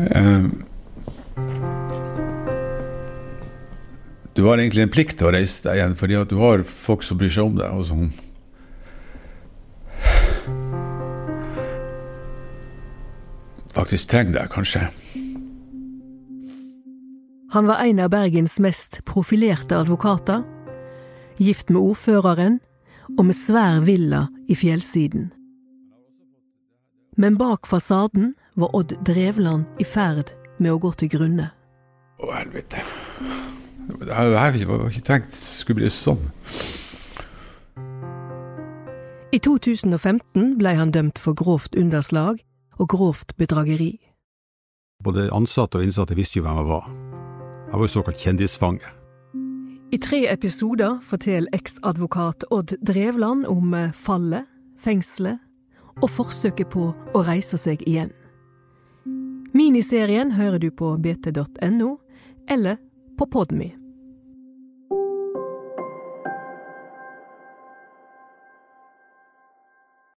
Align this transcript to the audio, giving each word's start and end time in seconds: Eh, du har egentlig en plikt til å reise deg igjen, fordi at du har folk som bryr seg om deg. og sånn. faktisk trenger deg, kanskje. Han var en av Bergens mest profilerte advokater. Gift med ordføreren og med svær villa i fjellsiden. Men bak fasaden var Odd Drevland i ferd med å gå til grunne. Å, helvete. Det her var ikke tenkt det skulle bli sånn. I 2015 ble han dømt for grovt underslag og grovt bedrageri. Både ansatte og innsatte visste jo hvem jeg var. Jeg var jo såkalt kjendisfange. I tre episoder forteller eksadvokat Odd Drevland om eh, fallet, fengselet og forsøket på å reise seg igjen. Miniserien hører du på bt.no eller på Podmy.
Eh, 0.00 0.44
du 4.32 4.42
har 4.46 4.56
egentlig 4.56 4.86
en 4.86 4.92
plikt 4.92 5.18
til 5.20 5.28
å 5.28 5.32
reise 5.34 5.60
deg 5.66 5.76
igjen, 5.76 5.96
fordi 6.00 6.16
at 6.16 6.32
du 6.32 6.38
har 6.40 6.64
folk 6.64 7.04
som 7.04 7.20
bryr 7.20 7.32
seg 7.34 7.50
om 7.50 7.58
deg. 7.60 7.76
og 7.76 7.84
sånn. 7.90 8.10
faktisk 13.80 14.10
trenger 14.10 14.36
deg, 14.38 14.50
kanskje. 14.52 14.86
Han 17.50 17.66
var 17.66 17.82
en 17.82 18.00
av 18.04 18.12
Bergens 18.12 18.58
mest 18.62 19.00
profilerte 19.08 19.78
advokater. 19.78 20.44
Gift 21.40 21.72
med 21.72 21.80
ordføreren 21.82 22.60
og 23.16 23.24
med 23.26 23.34
svær 23.34 23.80
villa 23.82 24.28
i 24.46 24.54
fjellsiden. 24.54 25.30
Men 27.16 27.38
bak 27.38 27.66
fasaden 27.66 28.34
var 28.54 28.76
Odd 28.76 28.94
Drevland 29.06 29.64
i 29.78 29.84
ferd 29.84 30.30
med 30.58 30.72
å 30.72 30.78
gå 30.78 30.92
til 31.00 31.10
grunne. 31.10 31.50
Å, 32.20 32.28
helvete. 32.36 32.84
Det 33.90 34.14
her 34.14 34.30
var 34.68 34.86
ikke 34.90 35.06
tenkt 35.06 35.34
det 35.34 35.42
skulle 35.42 35.80
bli 35.80 35.90
sånn. 35.90 36.22
I 39.34 39.38
2015 39.38 40.56
ble 40.58 40.74
han 40.78 40.94
dømt 40.94 41.18
for 41.22 41.38
grovt 41.38 41.76
underslag 41.78 42.40
og 42.78 42.88
grovt 42.90 43.36
bedrageri. 43.38 43.96
Både 45.02 45.30
ansatte 45.34 45.80
og 45.80 45.86
innsatte 45.86 46.16
visste 46.18 46.38
jo 46.40 46.46
hvem 46.46 46.60
jeg 46.60 46.70
var. 46.70 46.88
Jeg 47.70 47.76
var 47.76 47.86
jo 47.86 47.92
såkalt 47.94 48.24
kjendisfange. 48.24 48.96
I 49.90 49.98
tre 49.98 50.24
episoder 50.30 51.00
forteller 51.02 51.50
eksadvokat 51.56 52.46
Odd 52.54 52.76
Drevland 52.86 53.46
om 53.50 53.74
eh, 53.74 53.94
fallet, 53.94 54.46
fengselet 54.78 55.40
og 56.00 56.10
forsøket 56.10 56.70
på 56.72 56.90
å 56.94 57.24
reise 57.26 57.58
seg 57.60 57.82
igjen. 57.88 58.12
Miniserien 59.56 60.32
hører 60.32 60.62
du 60.62 60.70
på 60.70 60.94
bt.no 61.02 61.96
eller 62.48 62.78
på 63.18 63.26
Podmy. 63.26 63.79